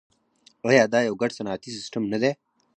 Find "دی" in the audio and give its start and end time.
2.21-2.31